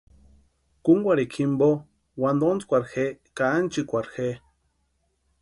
Kúnkwarhikwa 0.87 1.35
jimpo, 1.41 1.67
wantontskwarhi 2.23 3.05
je 3.05 3.13
ka 3.37 3.43
ánchikwarhi 3.59 4.27
je. 4.31 4.35